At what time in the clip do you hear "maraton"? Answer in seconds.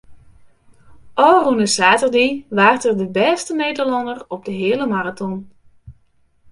4.93-5.35